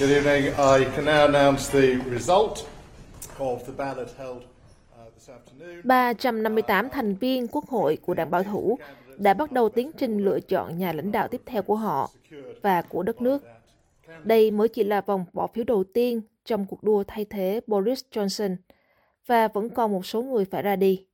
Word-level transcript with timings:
Good 0.00 0.12
evening. 0.12 0.44
I 0.44 0.84
can 0.96 1.04
now 1.04 1.26
announce 1.26 1.68
the 1.72 2.10
result 2.10 2.66
of 3.38 3.58
the 3.66 3.72
ballot 3.76 4.08
held 4.18 4.36
uh, 4.36 5.14
this 5.14 5.28
afternoon. 5.28 5.80
358 5.84 6.90
thành 6.90 7.14
viên 7.14 7.48
quốc 7.48 7.68
hội 7.68 7.98
của 8.02 8.14
đảng 8.14 8.30
bảo 8.30 8.42
thủ 8.42 8.78
đã 9.16 9.34
bắt 9.34 9.52
đầu 9.52 9.68
tiến 9.68 9.90
trình 9.98 10.24
lựa 10.24 10.40
chọn 10.40 10.78
nhà 10.78 10.92
lãnh 10.92 11.12
đạo 11.12 11.28
tiếp 11.28 11.40
theo 11.46 11.62
của 11.62 11.76
họ 11.76 12.10
và 12.62 12.82
của 12.82 13.02
đất 13.02 13.22
nước. 13.22 13.42
Đây 14.24 14.50
mới 14.50 14.68
chỉ 14.68 14.84
là 14.84 15.00
vòng 15.00 15.24
bỏ 15.32 15.46
phiếu 15.54 15.64
đầu 15.64 15.84
tiên 15.94 16.20
trong 16.44 16.66
cuộc 16.66 16.82
đua 16.82 17.04
thay 17.08 17.24
thế 17.24 17.60
Boris 17.66 18.04
Johnson 18.12 18.56
và 19.26 19.48
vẫn 19.48 19.70
còn 19.70 19.92
một 19.92 20.06
số 20.06 20.22
người 20.22 20.44
phải 20.44 20.62
ra 20.62 20.76
đi. 20.76 21.04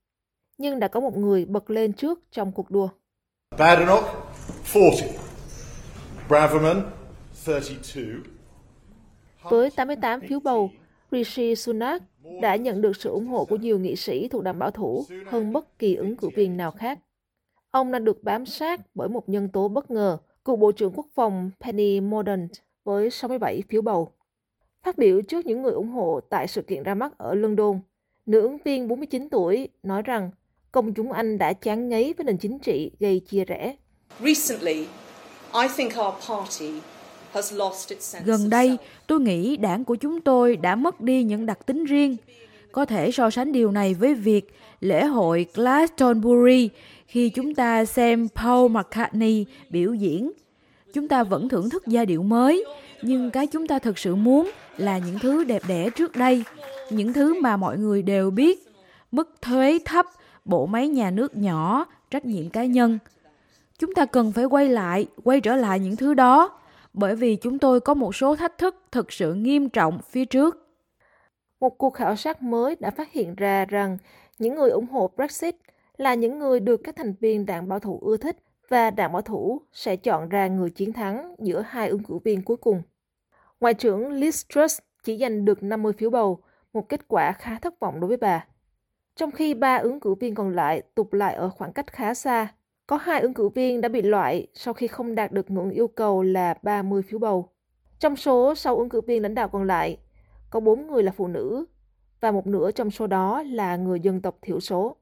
Nhưng 0.59 0.80
đã 0.80 0.89
có 0.89 1.00
một 1.00 1.16
người 1.16 1.45
bật 1.45 1.71
lên 1.71 1.93
trước 1.93 2.21
trong 2.32 2.53
cuộc 2.53 2.71
đua. 2.71 2.89
Badenoch, 3.59 4.05
40. 4.75 4.91
Braverman, 6.29 6.82
32. 7.46 8.36
Với 9.50 9.70
88 9.70 10.20
phiếu 10.20 10.40
bầu, 10.40 10.70
Rishi 11.12 11.54
Sunak 11.54 12.02
đã 12.43 12.57
nhận 12.57 12.80
được 12.80 12.96
sự 12.96 13.11
ủng 13.11 13.26
hộ 13.26 13.44
của 13.44 13.57
nhiều 13.57 13.79
nghị 13.79 13.96
sĩ 13.96 14.29
thuộc 14.29 14.43
đảng 14.43 14.58
bảo 14.58 14.71
thủ 14.71 15.04
hơn 15.26 15.52
bất 15.52 15.79
kỳ 15.79 15.94
ứng 15.94 16.16
cử 16.16 16.29
viên 16.36 16.57
nào 16.57 16.71
khác. 16.71 16.98
Ông 17.71 17.93
đã 17.93 17.98
được 17.98 18.22
bám 18.24 18.46
sát 18.46 18.80
bởi 18.94 19.08
một 19.08 19.29
nhân 19.29 19.48
tố 19.48 19.68
bất 19.68 19.90
ngờ, 19.90 20.18
cựu 20.44 20.57
Bộ 20.57 20.72
trưởng 20.72 20.93
Quốc 20.96 21.07
phòng 21.14 21.50
Penny 21.61 22.00
Mordaunt 22.00 22.50
với 22.85 23.11
67 23.11 23.62
phiếu 23.68 23.82
bầu. 23.82 24.12
Phát 24.82 24.98
biểu 24.98 25.22
trước 25.22 25.46
những 25.46 25.63
người 25.63 25.72
ủng 25.72 25.88
hộ 25.88 26.21
tại 26.30 26.49
sự 26.49 26.63
kiện 26.63 26.82
ra 26.82 26.94
mắt 26.94 27.18
ở 27.18 27.35
London, 27.35 27.80
nữ 28.26 28.40
ứng 28.40 28.58
viên 28.64 28.88
49 28.88 29.29
tuổi 29.30 29.68
nói 29.82 30.02
rằng 30.02 30.30
công 30.72 30.94
chúng 30.94 31.13
Anh 31.13 31.38
đã 31.38 31.52
chán 31.52 31.88
ngấy 31.88 32.14
với 32.16 32.24
nền 32.24 32.38
chính 32.38 32.58
trị 32.58 32.91
gây 33.00 33.20
chia 33.20 33.44
rẽ. 33.44 33.77
Recently, 34.20 34.86
I 35.55 35.69
think 35.77 35.92
our 35.98 36.14
party 36.28 36.80
Gần 38.25 38.50
đây, 38.50 38.77
tôi 39.06 39.20
nghĩ 39.20 39.56
đảng 39.56 39.84
của 39.84 39.94
chúng 39.94 40.20
tôi 40.20 40.56
đã 40.56 40.77
mất 40.77 41.00
đi 41.00 41.22
những 41.22 41.47
đặc 41.47 41.67
tính 41.67 41.84
riêng. 41.84 42.17
Có 42.72 42.84
thể 42.84 43.10
so 43.10 43.30
sánh 43.30 43.52
điều 43.52 43.70
này 43.70 43.94
với 43.94 44.14
việc 44.14 44.55
lễ 44.80 45.05
hội 45.05 45.47
Glastonbury 45.55 46.70
khi 47.06 47.28
chúng 47.28 47.55
ta 47.55 47.84
xem 47.84 48.28
Paul 48.34 48.70
McCartney 48.70 49.47
biểu 49.70 49.94
diễn. 49.94 50.33
Chúng 50.92 51.08
ta 51.08 51.25
vẫn 51.25 51.48
thưởng 51.48 51.70
thức 51.70 51.86
giai 51.86 52.06
điệu 52.06 52.22
mới, 52.22 52.64
nhưng 53.02 53.30
cái 53.30 53.47
chúng 53.47 53.66
ta 53.66 53.78
thực 53.78 53.98
sự 53.98 54.14
muốn 54.14 54.50
là 54.77 54.98
những 54.98 55.19
thứ 55.19 55.44
đẹp 55.44 55.62
đẽ 55.69 55.91
trước 55.91 56.16
đây, 56.16 56.44
những 56.91 57.12
thứ 57.12 57.41
mà 57.41 57.56
mọi 57.56 57.78
người 57.78 58.03
đều 58.03 58.30
biết. 58.30 58.69
Mức 59.12 59.34
thuế 59.42 59.78
thấp, 59.84 60.06
bộ 60.44 60.66
máy 60.66 60.88
nhà 60.88 61.10
nước 61.10 61.36
nhỏ, 61.36 61.86
trách 62.10 62.25
nhiệm 62.25 62.50
cá 62.50 62.64
nhân. 62.64 62.98
Chúng 63.78 63.94
ta 63.94 64.05
cần 64.05 64.32
phải 64.32 64.44
quay 64.44 64.69
lại, 64.69 65.06
quay 65.25 65.41
trở 65.41 65.56
lại 65.56 65.80
những 65.80 65.97
thứ 65.97 66.14
đó, 66.14 66.58
bởi 66.97 67.16
vì 67.16 67.36
chúng 67.36 67.58
tôi 67.58 67.80
có 67.80 67.94
một 67.94 68.14
số 68.14 68.36
thách 68.36 68.58
thức 68.58 68.77
thực 68.92 69.12
sự 69.12 69.34
nghiêm 69.34 69.69
trọng 69.69 69.98
phía 70.11 70.25
trước. 70.25 70.69
Một 71.61 71.78
cuộc 71.78 71.94
khảo 71.94 72.16
sát 72.16 72.42
mới 72.42 72.77
đã 72.80 72.91
phát 72.91 73.12
hiện 73.12 73.34
ra 73.34 73.64
rằng 73.64 73.98
những 74.38 74.55
người 74.55 74.70
ủng 74.70 74.86
hộ 74.86 75.11
Brexit 75.16 75.56
là 75.97 76.14
những 76.14 76.38
người 76.38 76.61
được 76.61 76.80
các 76.84 76.97
thành 76.97 77.14
viên 77.20 77.47
đảng 77.47 77.69
bảo 77.69 77.78
thủ 77.78 78.00
ưa 78.03 78.16
thích 78.16 78.36
và 78.69 78.91
đảng 78.91 79.12
bảo 79.12 79.22
thủ 79.22 79.61
sẽ 79.72 79.97
chọn 79.97 80.28
ra 80.28 80.47
người 80.47 80.70
chiến 80.70 80.92
thắng 80.92 81.34
giữa 81.38 81.61
hai 81.61 81.88
ứng 81.88 82.03
cử 82.03 82.19
viên 82.25 82.42
cuối 82.42 82.56
cùng. 82.56 82.83
Ngoại 83.60 83.75
trưởng 83.75 84.10
Liz 84.10 84.44
Truss 84.48 84.78
chỉ 85.03 85.19
giành 85.19 85.44
được 85.44 85.62
50 85.62 85.92
phiếu 85.92 86.10
bầu, 86.10 86.42
một 86.72 86.88
kết 86.88 87.08
quả 87.08 87.33
khá 87.33 87.58
thất 87.58 87.81
vọng 87.81 88.00
đối 88.00 88.08
với 88.08 88.16
bà. 88.16 88.47
Trong 89.16 89.31
khi 89.31 89.55
ba 89.55 89.77
ứng 89.77 90.00
cử 90.00 90.14
viên 90.14 90.34
còn 90.34 90.55
lại 90.55 90.83
tụt 90.94 91.06
lại 91.10 91.34
ở 91.34 91.48
khoảng 91.48 91.72
cách 91.72 91.92
khá 91.92 92.14
xa, 92.14 92.48
có 92.86 92.96
hai 92.96 93.20
ứng 93.20 93.34
cử 93.34 93.48
viên 93.48 93.80
đã 93.80 93.88
bị 93.88 94.02
loại 94.02 94.46
sau 94.54 94.74
khi 94.74 94.86
không 94.86 95.14
đạt 95.14 95.32
được 95.32 95.50
ngưỡng 95.50 95.70
yêu 95.70 95.88
cầu 95.88 96.22
là 96.22 96.54
30 96.62 97.02
phiếu 97.02 97.18
bầu. 97.18 97.48
Trong 97.98 98.16
số 98.16 98.54
6 98.54 98.76
ứng 98.76 98.88
cử 98.88 99.00
viên 99.00 99.22
lãnh 99.22 99.34
đạo 99.34 99.48
còn 99.48 99.66
lại, 99.66 99.98
có 100.50 100.60
4 100.60 100.86
người 100.86 101.02
là 101.02 101.12
phụ 101.16 101.26
nữ 101.26 101.64
và 102.20 102.30
một 102.30 102.46
nửa 102.46 102.70
trong 102.70 102.90
số 102.90 103.06
đó 103.06 103.42
là 103.42 103.76
người 103.76 104.00
dân 104.00 104.22
tộc 104.22 104.38
thiểu 104.42 104.60
số. 104.60 104.96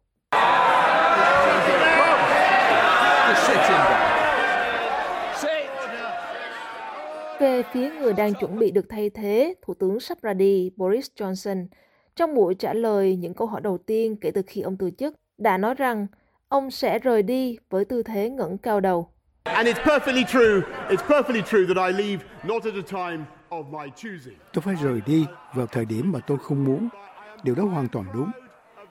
Về 7.40 7.62
phía 7.72 7.90
người 7.90 8.12
đang 8.12 8.34
chuẩn 8.34 8.58
bị 8.58 8.70
được 8.70 8.86
thay 8.88 9.10
thế, 9.10 9.54
Thủ 9.62 9.74
tướng 9.74 10.00
sắp 10.00 10.18
ra 10.22 10.34
đi 10.34 10.70
Boris 10.76 11.06
Johnson, 11.16 11.66
trong 12.16 12.34
buổi 12.34 12.54
trả 12.54 12.72
lời 12.72 13.16
những 13.16 13.34
câu 13.34 13.46
hỏi 13.46 13.60
đầu 13.60 13.78
tiên 13.78 14.16
kể 14.20 14.30
từ 14.30 14.42
khi 14.46 14.60
ông 14.60 14.76
từ 14.76 14.90
chức, 14.90 15.14
đã 15.38 15.58
nói 15.58 15.74
rằng 15.74 16.06
ông 16.54 16.70
sẽ 16.70 16.98
rời 16.98 17.22
đi 17.22 17.58
với 17.70 17.84
tư 17.84 18.02
thế 18.02 18.30
ngẩng 18.30 18.58
cao 18.58 18.80
đầu. 18.80 19.10
And 19.44 19.68
it's 19.68 19.82
perfectly 19.84 20.24
true, 20.24 20.60
it's 20.88 21.06
perfectly 21.08 21.42
true 21.42 21.74
that 21.74 21.86
I 21.86 22.02
leave 22.02 22.24
not 22.44 22.64
at 22.64 22.74
a 22.74 23.08
time 23.10 23.24
of 23.50 23.64
my 23.70 23.90
choosing. 23.96 24.38
Tôi 24.52 24.62
phải 24.62 24.74
rời 24.82 25.00
đi 25.06 25.26
vào 25.54 25.66
thời 25.66 25.84
điểm 25.84 26.12
mà 26.12 26.20
tôi 26.20 26.38
không 26.38 26.64
muốn. 26.64 26.88
Điều 27.42 27.54
đó 27.54 27.64
hoàn 27.64 27.88
toàn 27.88 28.06
đúng. 28.14 28.30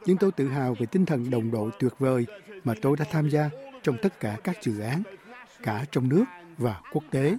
Nhưng 0.05 0.17
tôi 0.17 0.31
tự 0.31 0.47
hào 0.47 0.73
về 0.79 0.85
tinh 0.85 1.05
thần 1.05 1.29
đồng 1.29 1.51
đội 1.51 1.71
tuyệt 1.79 1.91
vời 1.99 2.25
mà 2.63 2.73
tôi 2.81 2.95
đã 2.99 3.05
tham 3.11 3.29
gia 3.29 3.49
trong 3.83 3.97
tất 4.01 4.19
cả 4.19 4.37
các 4.43 4.63
dự 4.63 4.79
án, 4.79 5.03
cả 5.63 5.85
trong 5.91 6.09
nước 6.09 6.23
và 6.57 6.81
quốc 6.91 7.03
tế. 7.11 7.37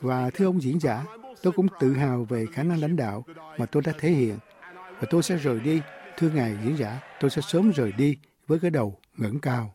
Và 0.00 0.30
thưa 0.30 0.46
ông 0.46 0.62
diễn 0.62 0.80
giả, 0.80 1.04
tôi 1.42 1.52
cũng 1.52 1.66
tự 1.80 1.92
hào 1.92 2.24
về 2.24 2.46
khả 2.52 2.62
năng 2.62 2.80
lãnh 2.80 2.96
đạo 2.96 3.24
mà 3.58 3.66
tôi 3.66 3.82
đã 3.86 3.92
thể 3.98 4.10
hiện. 4.10 4.38
Và 5.00 5.06
tôi 5.10 5.22
sẽ 5.22 5.36
rời 5.36 5.60
đi, 5.60 5.80
thưa 6.16 6.30
ngài 6.34 6.56
diễn 6.64 6.76
giả, 6.78 7.00
tôi 7.20 7.30
sẽ 7.30 7.42
sớm 7.42 7.70
rời 7.70 7.92
đi 7.92 8.16
với 8.46 8.58
cái 8.58 8.70
đầu 8.70 8.98
ngẩng 9.16 9.40
cao. 9.40 9.74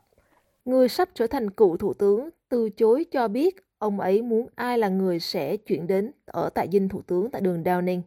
Người 0.65 0.89
sắp 0.89 1.09
trở 1.13 1.27
thành 1.27 1.49
cựu 1.49 1.77
thủ 1.77 1.93
tướng 1.93 2.29
từ 2.49 2.69
chối 2.69 3.05
cho 3.11 3.27
biết 3.27 3.55
ông 3.77 3.99
ấy 3.99 4.21
muốn 4.21 4.47
ai 4.55 4.77
là 4.77 4.89
người 4.89 5.19
sẽ 5.19 5.57
chuyển 5.57 5.87
đến 5.87 6.11
ở 6.25 6.49
tại 6.49 6.67
dinh 6.71 6.89
thủ 6.89 7.01
tướng 7.01 7.31
tại 7.31 7.41
đường 7.41 7.63
Downing. 7.63 8.01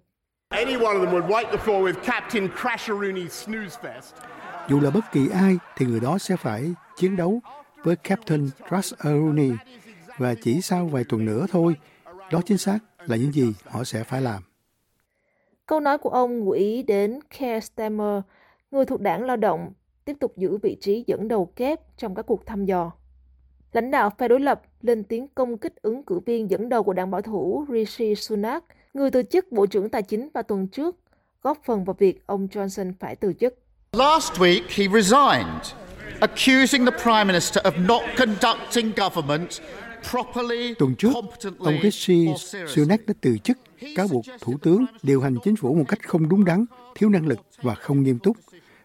Any 0.48 0.74
one 0.74 0.96
of 0.96 1.04
them 1.04 1.14
would 1.14 1.28
wipe 1.28 1.50
the 1.50 1.56
floor 1.56 1.84
with 1.84 2.04
Captain 2.04 2.48
Crasheroony 2.60 3.24
Snooze 3.24 3.82
Fest. 3.82 4.12
Dù 4.68 4.80
là 4.80 4.90
bất 4.90 5.04
kỳ 5.12 5.28
ai 5.34 5.58
thì 5.76 5.86
người 5.86 6.00
đó 6.00 6.18
sẽ 6.18 6.36
phải 6.36 6.74
chiến 6.96 7.16
đấu 7.16 7.40
với 7.84 7.96
Captain 7.96 8.50
Rooney 9.02 9.50
và 10.18 10.34
chỉ 10.42 10.60
sau 10.60 10.86
vài 10.86 11.04
tuần 11.08 11.24
nữa 11.24 11.46
thôi, 11.50 11.76
đó 12.30 12.40
chính 12.46 12.58
xác 12.58 12.78
là 13.06 13.16
những 13.16 13.32
gì 13.32 13.54
họ 13.64 13.84
sẽ 13.84 14.04
phải 14.04 14.22
làm. 14.22 14.42
Câu 15.66 15.80
nói 15.80 15.98
của 15.98 16.10
ông 16.10 16.38
ngụ 16.38 16.50
ý 16.50 16.82
đến 16.82 17.20
Keir 17.38 17.64
Starmer, 17.64 18.22
người 18.70 18.84
thuộc 18.84 19.00
đảng 19.00 19.24
lao 19.24 19.36
động, 19.36 19.72
tiếp 20.04 20.16
tục 20.20 20.36
giữ 20.36 20.58
vị 20.62 20.76
trí 20.80 21.04
dẫn 21.06 21.28
đầu 21.28 21.46
kép 21.56 21.80
trong 21.96 22.14
các 22.14 22.26
cuộc 22.26 22.46
thăm 22.46 22.64
dò. 22.64 22.92
Lãnh 23.72 23.90
đạo 23.90 24.10
phe 24.18 24.28
đối 24.28 24.40
lập 24.40 24.62
lên 24.82 25.04
tiếng 25.04 25.28
công 25.28 25.58
kích 25.58 25.82
ứng 25.82 26.02
cử 26.02 26.20
viên 26.26 26.50
dẫn 26.50 26.68
đầu 26.68 26.82
của 26.82 26.92
đảng 26.92 27.10
bảo 27.10 27.22
thủ 27.22 27.66
Rishi 27.72 28.14
Sunak, 28.14 28.64
người 28.94 29.10
từ 29.10 29.22
chức 29.22 29.52
Bộ 29.52 29.66
trưởng 29.66 29.88
Tài 29.88 30.02
chính 30.02 30.28
vào 30.34 30.42
tuần 30.42 30.68
trước, 30.68 30.96
góp 31.42 31.58
phần 31.64 31.84
vào 31.84 31.96
việc 31.98 32.26
ông 32.26 32.48
Johnson 32.52 32.92
phải 33.00 33.16
từ 33.16 33.32
chức. 33.32 33.54
Last 33.92 34.32
week, 34.32 34.62
he 34.68 35.00
resigned, 35.00 35.74
accusing 36.20 36.86
the 36.86 36.92
Prime 37.02 37.24
Minister 37.24 37.64
of 37.64 37.86
not 37.86 38.02
conducting 38.18 38.92
government 38.96 39.48
properly, 40.10 40.74
Tuần 40.74 40.94
trước, 40.94 41.10
competently, 41.14 41.64
ông 41.64 41.74
Rishi. 41.82 42.28
Sunak 42.68 43.00
đã 43.06 43.14
từ 43.20 43.38
chức, 43.38 43.58
cáo 43.96 44.08
buộc 44.08 44.24
Thủ 44.40 44.54
tướng 44.62 44.84
điều 45.02 45.20
hành 45.20 45.36
chính 45.44 45.56
phủ 45.56 45.74
một 45.74 45.84
cách 45.88 46.08
không 46.08 46.28
đúng 46.28 46.44
đắn, 46.44 46.64
thiếu 46.94 47.10
năng 47.10 47.26
lực 47.26 47.38
và 47.62 47.74
không 47.74 48.02
nghiêm 48.02 48.18
túc. 48.18 48.36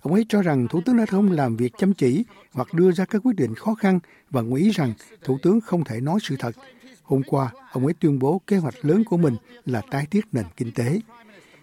Ông 0.01 0.13
ấy 0.13 0.25
cho 0.29 0.41
rằng 0.41 0.67
Thủ 0.67 0.81
tướng 0.85 0.97
đã 0.97 1.05
không 1.05 1.31
làm 1.31 1.57
việc 1.57 1.73
chăm 1.77 1.93
chỉ 1.93 2.23
hoặc 2.53 2.73
đưa 2.73 2.91
ra 2.91 3.05
các 3.05 3.21
quyết 3.23 3.35
định 3.35 3.55
khó 3.55 3.75
khăn 3.75 3.99
và 4.29 4.41
nghĩ 4.41 4.69
rằng 4.69 4.93
Thủ 5.23 5.37
tướng 5.41 5.61
không 5.61 5.83
thể 5.83 6.01
nói 6.01 6.19
sự 6.23 6.35
thật. 6.39 6.55
Hôm 7.03 7.21
qua, 7.27 7.51
ông 7.71 7.85
ấy 7.85 7.93
tuyên 7.93 8.19
bố 8.19 8.41
kế 8.47 8.57
hoạch 8.57 8.85
lớn 8.85 9.03
của 9.03 9.17
mình 9.17 9.35
là 9.65 9.81
tái 9.91 10.05
thiết 10.11 10.25
nền 10.31 10.45
kinh 10.57 10.71
tế. 10.71 10.99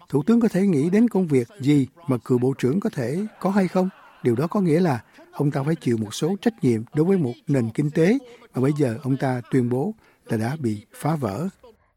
Thủ 0.09 0.23
tướng 0.23 0.39
có 0.41 0.47
thể 0.47 0.67
nghĩ 0.67 0.89
đến 0.89 1.07
công 1.07 1.27
việc 1.27 1.47
gì 1.59 1.87
mà 2.07 2.17
cựu 2.17 2.37
bộ 2.37 2.53
trưởng 2.57 2.79
có 2.79 2.89
thể 2.89 3.25
có 3.39 3.49
hay 3.49 3.67
không? 3.67 3.89
Điều 4.23 4.35
đó 4.35 4.47
có 4.47 4.61
nghĩa 4.61 4.79
là 4.79 5.03
ông 5.31 5.51
ta 5.51 5.63
phải 5.63 5.75
chịu 5.75 5.97
một 5.97 6.13
số 6.13 6.35
trách 6.41 6.63
nhiệm 6.63 6.81
đối 6.93 7.05
với 7.05 7.17
một 7.17 7.33
nền 7.47 7.69
kinh 7.69 7.91
tế 7.91 8.17
mà 8.53 8.61
bây 8.61 8.71
giờ 8.77 8.97
ông 9.03 9.17
ta 9.17 9.41
tuyên 9.51 9.69
bố 9.69 9.93
là 10.25 10.37
đã 10.37 10.57
bị 10.59 10.85
phá 10.93 11.15
vỡ. 11.15 11.47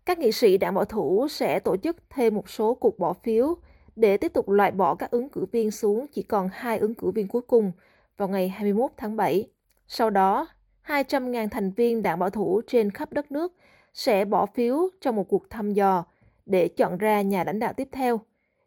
Các 0.06 0.18
nghị 0.18 0.32
sĩ 0.32 0.58
đảng 0.58 0.74
bảo 0.74 0.84
thủ 0.84 1.28
sẽ 1.30 1.60
tổ 1.60 1.76
chức 1.76 1.96
thêm 2.10 2.34
một 2.34 2.50
số 2.50 2.74
cuộc 2.74 2.98
bỏ 2.98 3.14
phiếu 3.22 3.56
để 3.98 4.16
tiếp 4.16 4.32
tục 4.32 4.48
loại 4.48 4.70
bỏ 4.70 4.94
các 4.94 5.10
ứng 5.10 5.28
cử 5.28 5.46
viên 5.52 5.70
xuống 5.70 6.06
chỉ 6.12 6.22
còn 6.22 6.48
hai 6.52 6.78
ứng 6.78 6.94
cử 6.94 7.10
viên 7.10 7.28
cuối 7.28 7.42
cùng 7.42 7.72
vào 8.16 8.28
ngày 8.28 8.48
21 8.48 8.90
tháng 8.96 9.16
7. 9.16 9.48
Sau 9.88 10.10
đó, 10.10 10.48
200.000 10.86 11.48
thành 11.48 11.70
viên 11.70 12.02
đảng 12.02 12.18
bảo 12.18 12.30
thủ 12.30 12.60
trên 12.66 12.90
khắp 12.90 13.12
đất 13.12 13.32
nước 13.32 13.54
sẽ 13.94 14.24
bỏ 14.24 14.46
phiếu 14.46 14.88
trong 15.00 15.16
một 15.16 15.24
cuộc 15.28 15.50
thăm 15.50 15.72
dò 15.72 16.04
để 16.46 16.68
chọn 16.68 16.98
ra 16.98 17.22
nhà 17.22 17.44
lãnh 17.44 17.58
đạo 17.58 17.72
tiếp 17.72 17.88
theo, 17.92 18.20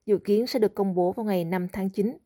dự 0.06 0.18
kiến 0.18 0.48
sẽ 0.48 0.60
được 0.60 0.75
công 0.75 0.95
bố 0.95 1.12
vào 1.12 1.25
ngày 1.25 1.45
5 1.45 1.68
tháng 1.74 1.89
9. 1.89 2.18